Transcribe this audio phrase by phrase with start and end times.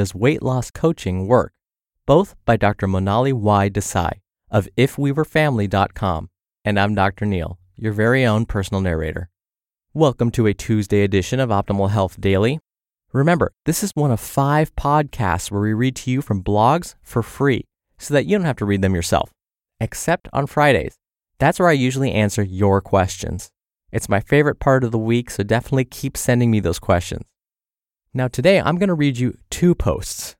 [0.00, 1.52] does weight loss coaching work?
[2.06, 2.86] Both by Dr.
[2.86, 3.68] Monali Y.
[3.68, 4.12] Desai
[4.50, 6.30] of IfWeWereFamily.com.
[6.64, 7.26] And I'm Dr.
[7.26, 9.28] Neil, your very own personal narrator.
[9.92, 12.60] Welcome to a Tuesday edition of Optimal Health Daily.
[13.12, 17.22] Remember, this is one of five podcasts where we read to you from blogs for
[17.22, 17.66] free
[17.98, 19.30] so that you don't have to read them yourself,
[19.80, 20.96] except on Fridays.
[21.38, 23.50] That's where I usually answer your questions.
[23.92, 27.26] It's my favorite part of the week, so definitely keep sending me those questions.
[28.12, 30.34] Now, today I'm going to read you two posts.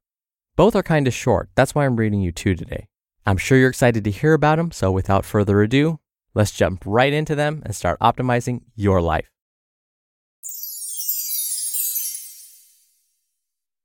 [0.57, 1.51] Both are kind of short.
[1.55, 2.89] That's why I'm reading you two today.
[3.25, 6.01] I'm sure you're excited to hear about them, so without further ado,
[6.35, 9.31] let's jump right into them and start optimizing your life.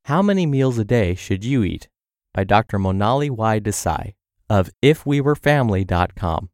[0.06, 1.88] How Many Meals a Day Should You Eat?
[2.34, 2.78] by Dr.
[2.78, 3.60] Monali Y.
[3.60, 4.14] Desai
[4.50, 6.50] of IfWeWereFamily.com.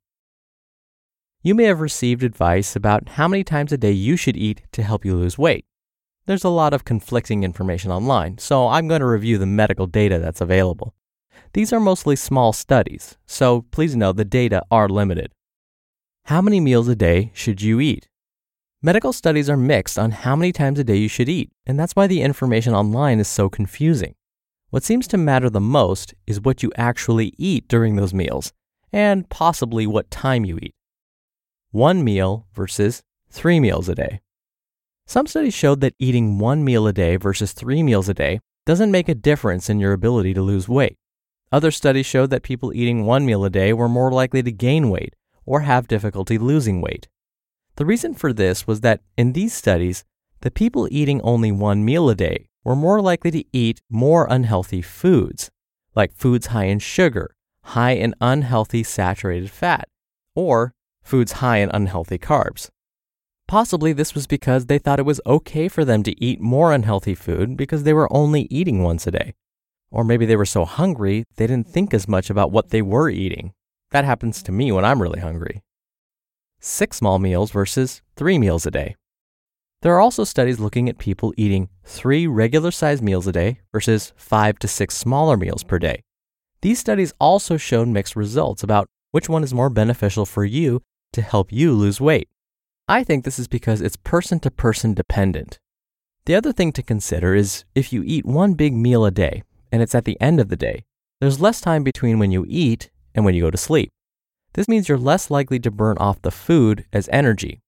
[1.43, 4.83] You may have received advice about how many times a day you should eat to
[4.83, 5.65] help you lose weight.
[6.25, 10.21] There's a lot of conflicting information online, so I'm going to review the medical data
[10.21, 10.95] that's available.
[11.53, 15.33] These are mostly small studies, so please know the data are limited.
[16.27, 18.09] How many meals a day should you eat?
[18.81, 21.97] Medical studies are mixed on how many times a day you should eat, and that's
[21.97, 24.15] why the information online is so confusing.
[24.71, 28.53] What seems to matter the most is what you actually eat during those meals,
[28.93, 30.75] and possibly what time you eat.
[31.73, 34.21] One meal versus three meals a day.
[35.07, 38.91] Some studies showed that eating one meal a day versus three meals a day doesn't
[38.91, 40.97] make a difference in your ability to lose weight.
[41.51, 44.89] Other studies showed that people eating one meal a day were more likely to gain
[44.89, 45.15] weight
[45.45, 47.09] or have difficulty losing weight.
[47.77, 50.05] The reason for this was that in these studies,
[50.41, 54.83] the people eating only one meal a day were more likely to eat more unhealthy
[54.83, 55.51] foods,
[55.95, 57.35] like foods high in sugar,
[57.65, 59.89] high in unhealthy saturated fat,
[60.35, 62.71] or foods high in unhealthy carbs.
[63.53, 67.15] Possibly this was because they thought it was okay for them to eat more unhealthy
[67.15, 69.35] food because they were only eating once a day.
[69.91, 73.11] Or maybe they were so hungry they didn't think as much about what they were
[73.11, 73.53] eating.
[73.91, 75.61] That happens to me when I'm really hungry.
[76.61, 78.97] Six small meals versus three meals a day.
[79.83, 84.15] There are also studies looking at people eating three regular sized meals a day versus
[84.17, 86.01] five to six smaller meals per day.
[86.63, 90.81] These studies also showed mixed results about which one is more beneficial for you
[91.13, 92.31] to help you lose weight.
[92.93, 95.59] I think this is because it's person to person dependent.
[96.27, 99.81] The other thing to consider is if you eat one big meal a day and
[99.81, 100.85] it's at the end of the day,
[101.19, 103.91] there's less time between when you eat and when you go to sleep.
[104.53, 107.63] This means you're less likely to burn off the food as energy.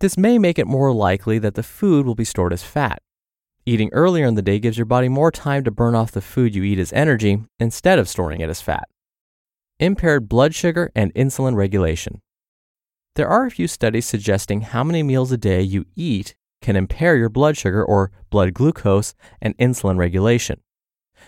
[0.00, 3.02] This may make it more likely that the food will be stored as fat.
[3.66, 6.54] Eating earlier in the day gives your body more time to burn off the food
[6.54, 8.88] you eat as energy instead of storing it as fat.
[9.78, 12.22] Impaired blood sugar and insulin regulation.
[13.14, 17.16] There are a few studies suggesting how many meals a day you eat can impair
[17.16, 20.60] your blood sugar or blood glucose and insulin regulation.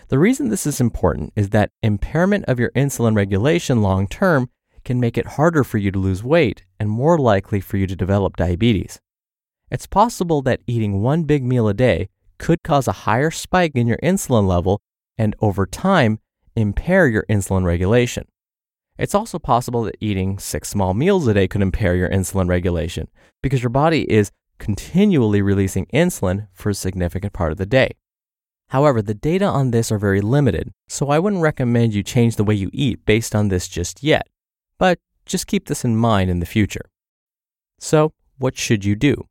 [0.07, 4.49] The reason this is important is that impairment of your insulin regulation long term
[4.83, 7.95] can make it harder for you to lose weight and more likely for you to
[7.95, 8.99] develop diabetes.
[9.69, 12.09] It's possible that eating one big meal a day
[12.39, 14.81] could cause a higher spike in your insulin level
[15.17, 16.19] and over time
[16.55, 18.27] impair your insulin regulation.
[18.97, 23.09] It's also possible that eating six small meals a day could impair your insulin regulation
[23.43, 27.91] because your body is continually releasing insulin for a significant part of the day.
[28.69, 32.43] However, the data on this are very limited, so I wouldn't recommend you change the
[32.43, 34.27] way you eat based on this just yet.
[34.79, 36.85] But just keep this in mind in the future.
[37.79, 39.27] So, what should you do?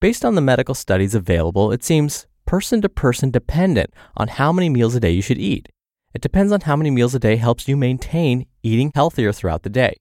[0.00, 4.68] Based on the medical studies available, it seems person to person dependent on how many
[4.68, 5.68] meals a day you should eat.
[6.14, 9.70] It depends on how many meals a day helps you maintain eating healthier throughout the
[9.70, 9.96] day.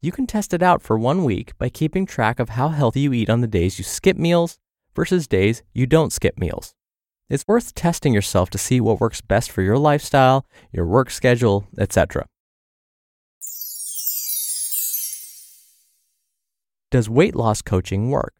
[0.00, 3.12] You can test it out for one week by keeping track of how healthy you
[3.12, 4.58] eat on the days you skip meals
[4.94, 6.72] versus days you don't skip meals.
[7.28, 11.66] it's worth testing yourself to see what works best for your lifestyle, your work schedule,
[11.76, 12.24] etc.
[16.92, 18.34] Does weight loss coaching work?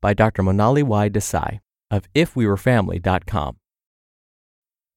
[0.00, 0.42] By Dr.
[0.42, 1.08] Monali Y.
[1.08, 3.56] Desai of ifwewerefamily.com.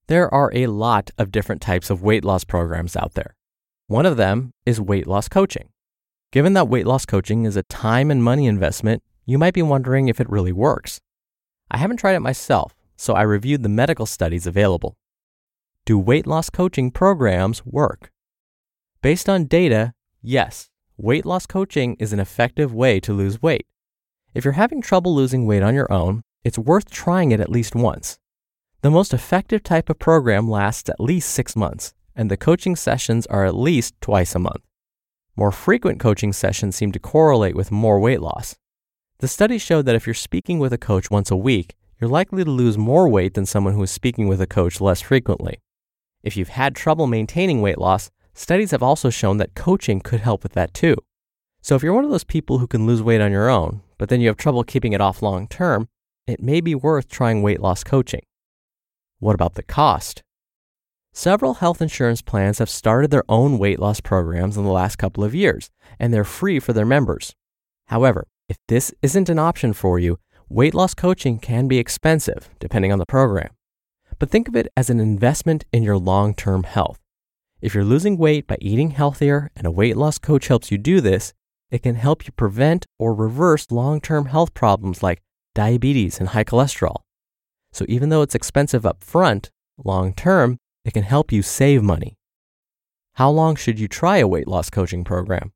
[0.07, 3.35] There are a lot of different types of weight loss programs out there.
[3.87, 5.69] One of them is weight loss coaching.
[6.31, 10.07] Given that weight loss coaching is a time and money investment, you might be wondering
[10.07, 10.99] if it really works.
[11.69, 14.97] I haven't tried it myself, so I reviewed the medical studies available.
[15.85, 18.11] Do weight loss coaching programs work?
[19.03, 19.93] Based on data,
[20.23, 23.67] yes, weight loss coaching is an effective way to lose weight.
[24.33, 27.75] If you're having trouble losing weight on your own, it's worth trying it at least
[27.75, 28.17] once.
[28.81, 33.25] The most effective type of program lasts at least six months, and the coaching sessions
[33.27, 34.63] are at least twice a month.
[35.35, 38.55] More frequent coaching sessions seem to correlate with more weight loss.
[39.19, 42.43] The study showed that if you're speaking with a coach once a week, you're likely
[42.43, 45.61] to lose more weight than someone who is speaking with a coach less frequently.
[46.23, 50.43] If you've had trouble maintaining weight loss, studies have also shown that coaching could help
[50.43, 50.95] with that too.
[51.61, 54.09] So if you're one of those people who can lose weight on your own, but
[54.09, 55.87] then you have trouble keeping it off long term,
[56.27, 58.21] it may be worth trying weight loss coaching.
[59.19, 60.23] What about the cost?
[61.17, 65.23] Several health insurance plans have started their own weight loss programs in the last couple
[65.23, 67.33] of years, and they're free for their members.
[67.85, 70.19] However, if this isn't an option for you,
[70.49, 73.51] weight loss coaching can be expensive depending on the program.
[74.19, 76.99] But think of it as an investment in your long term health.
[77.61, 80.99] If you're losing weight by eating healthier and a weight loss coach helps you do
[80.99, 81.33] this,
[81.71, 85.21] it can help you prevent or reverse long term health problems like
[85.53, 86.97] diabetes and high cholesterol.
[87.71, 92.17] So even though it's expensive up front, long term, it can help you save money.
[93.15, 95.51] How long should you try a weight loss coaching program?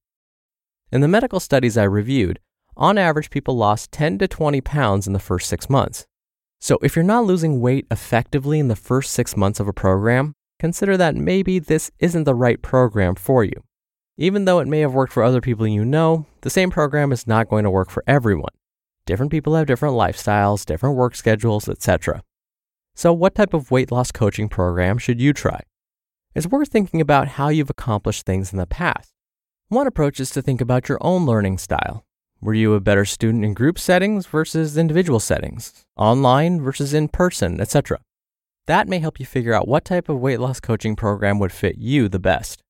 [0.91, 2.39] In the medical studies I reviewed,
[2.75, 6.07] on average, people lost 10 to 20 pounds in the first six months.
[6.59, 10.33] So if you're not losing weight effectively in the first six months of a program,
[10.59, 13.63] consider that maybe this isn't the right program for you.
[14.17, 17.27] Even though it may have worked for other people you know, the same program is
[17.27, 18.53] not going to work for everyone.
[19.05, 22.23] Different people have different lifestyles, different work schedules, etc.
[22.99, 25.61] So, what type of weight loss coaching program should you try?
[26.35, 29.13] It's worth thinking about how you've accomplished things in the past.
[29.69, 32.03] One approach is to think about your own learning style.
[32.41, 37.61] Were you a better student in group settings versus individual settings, online versus in person,
[37.61, 38.01] etc.?
[38.67, 41.77] That may help you figure out what type of weight loss coaching program would fit
[41.77, 42.63] you the best.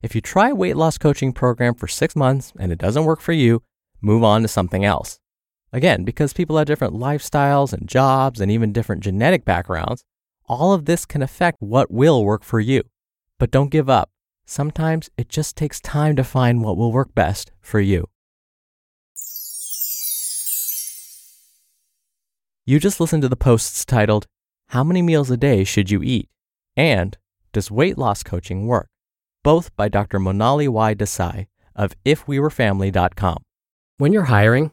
[0.00, 3.20] If you try a weight loss coaching program for six months and it doesn't work
[3.20, 3.64] for you,
[4.00, 5.18] move on to something else.
[5.72, 10.04] Again, because people have different lifestyles and jobs and even different genetic backgrounds,
[10.46, 12.82] all of this can affect what will work for you.
[13.38, 14.10] But don't give up.
[14.46, 18.08] Sometimes it just takes time to find what will work best for you.
[22.64, 24.26] You just listened to the posts titled,
[24.68, 26.28] How Many Meals a Day Should You Eat?
[26.76, 27.16] and
[27.52, 28.88] Does Weight Loss Coaching Work?
[29.46, 30.18] both by Dr.
[30.18, 30.92] Monali Y.
[30.92, 31.46] Desai
[31.76, 33.36] of ifwewerefamily.com.
[33.96, 34.72] When you're hiring,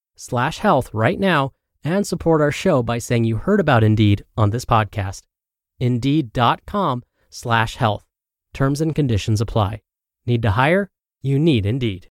[0.21, 1.51] slash health right now
[1.83, 5.23] and support our show by saying you heard about Indeed on this podcast.
[5.79, 8.05] Indeed.com slash health.
[8.53, 9.81] Terms and conditions apply.
[10.25, 10.91] Need to hire?
[11.21, 12.07] You need Indeed.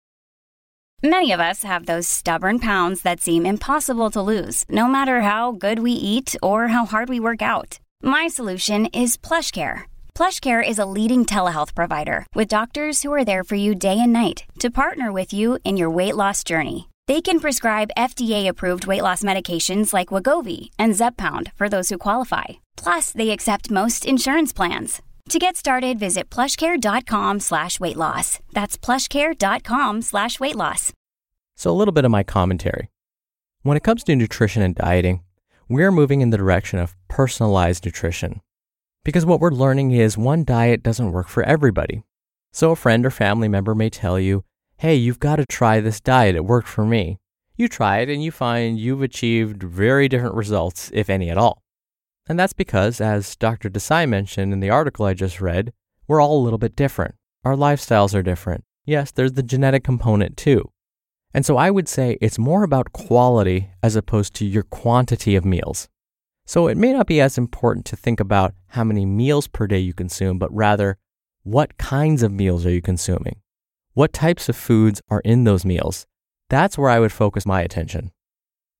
[1.03, 5.51] Many of us have those stubborn pounds that seem impossible to lose, no matter how
[5.51, 7.79] good we eat or how hard we work out.
[8.01, 9.85] My solution is PlushCare
[10.15, 14.13] PlushCare is a leading telehealth provider with doctors who are there for you day and
[14.13, 16.87] night to partner with you in your weight loss journey.
[17.07, 22.45] They can prescribe FDA-approved weight loss medications like Wegovy and Zepbound for those who qualify.
[22.77, 25.01] Plus, they accept most insurance plans.
[25.29, 28.39] To get started, visit plushcare.com slash weight loss.
[28.53, 30.93] That's plushcare.com slash weight loss.
[31.55, 32.89] So a little bit of my commentary.
[33.61, 35.23] When it comes to nutrition and dieting,
[35.69, 38.41] we're moving in the direction of personalized nutrition
[39.03, 42.03] Because what we're learning is one diet doesn't work for everybody.
[42.51, 44.43] So a friend or family member may tell you,
[44.77, 46.35] hey, you've got to try this diet.
[46.35, 47.19] It worked for me.
[47.55, 51.61] You try it and you find you've achieved very different results, if any at all.
[52.27, 53.69] And that's because, as Dr.
[53.69, 55.71] Desai mentioned in the article I just read,
[56.07, 57.15] we're all a little bit different.
[57.43, 58.63] Our lifestyles are different.
[58.85, 60.71] Yes, there's the genetic component too.
[61.33, 65.45] And so I would say it's more about quality as opposed to your quantity of
[65.45, 65.87] meals.
[66.45, 69.79] So it may not be as important to think about how many meals per day
[69.79, 70.97] you consume, but rather
[71.43, 73.41] what kinds of meals are you consuming?
[73.95, 76.05] What types of foods are in those meals?
[76.49, 78.11] That's where I would focus my attention.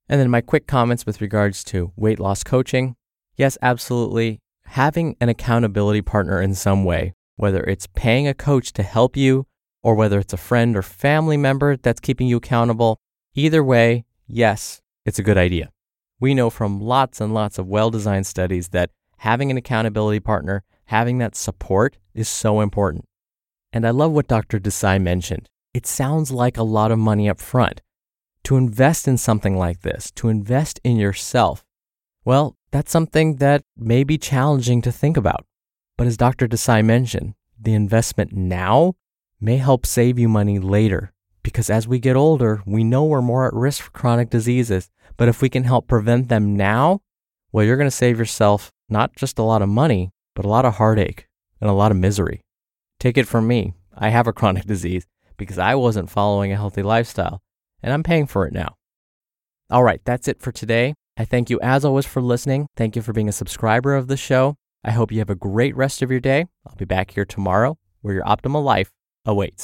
[0.10, 2.98] And then my quick comments with regards to weight loss coaching.
[3.38, 4.41] Yes, absolutely.
[4.65, 9.48] Having an accountability partner in some way, whether it's paying a coach to help you
[9.81, 13.00] or whether it's a friend or family member that's keeping you accountable,
[13.36, 15.72] either way, yes, it's a good idea.
[16.19, 20.65] We know from lots and lots of well designed studies that having an accountability partner,
[20.88, 23.05] having that support is so important.
[23.75, 24.58] And I love what Dr.
[24.58, 25.50] Desai mentioned.
[25.74, 27.82] It sounds like a lot of money up front.
[28.46, 31.65] To invest in something like this, to invest in yourself,
[32.24, 35.46] well, that's something that may be challenging to think about.
[35.98, 36.48] But as Dr.
[36.48, 38.94] Desai mentioned, the investment now
[39.41, 41.12] may help save you money later
[41.44, 44.89] because as we get older, we know we're more at risk for chronic diseases.
[45.17, 47.01] But if we can help prevent them now,
[47.51, 50.63] well, you're going to save yourself not just a lot of money, but a lot
[50.63, 51.27] of heartache
[51.60, 52.44] and a lot of misery.
[53.05, 53.75] Take it from me.
[53.95, 55.05] I have a chronic disease
[55.38, 57.39] because I wasn't following a healthy lifestyle,
[57.83, 58.77] and I'm paying for it now.
[59.69, 60.95] All right, that's it for today.
[61.15, 62.65] I thank you as always for listening.
[62.75, 64.55] Thank you for being a subscriber of the show.
[64.83, 66.47] I hope you have a great rest of your day.
[66.65, 68.89] I'll be back here tomorrow where your optimal life
[69.24, 69.63] awaits.